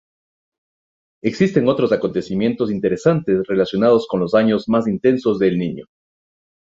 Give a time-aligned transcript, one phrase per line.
[1.23, 5.85] Existen otros acontecimientos interesantes relacionados con los años más intensos de El Niño.